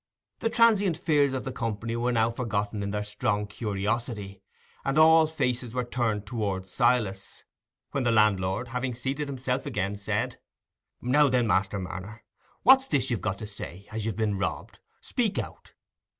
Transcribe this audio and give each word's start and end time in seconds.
The 0.39 0.49
transient 0.49 0.97
fears 0.97 1.31
of 1.31 1.43
the 1.43 1.51
company 1.51 1.95
were 1.95 2.11
now 2.11 2.31
forgotten 2.31 2.81
in 2.81 2.89
their 2.89 3.03
strong 3.03 3.45
curiosity, 3.45 4.41
and 4.83 4.97
all 4.97 5.27
faces 5.27 5.75
were 5.75 5.83
turned 5.83 6.25
towards 6.25 6.71
Silas, 6.73 7.43
when 7.91 8.01
the 8.03 8.09
landlord, 8.09 8.69
having 8.69 8.95
seated 8.95 9.27
himself 9.29 9.67
again, 9.67 9.95
said— 9.99 10.39
"Now 11.03 11.27
then, 11.27 11.45
Master 11.45 11.77
Marner, 11.77 12.23
what's 12.63 12.87
this 12.87 13.11
you've 13.11 13.21
got 13.21 13.37
to 13.37 13.45
say—as 13.45 14.03
you've 14.03 14.15
been 14.17 14.39
robbed? 14.39 14.79
Speak 15.01 15.37
out." 15.37 15.73